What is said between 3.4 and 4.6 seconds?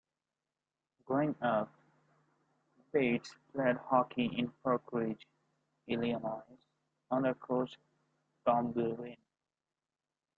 played hockey in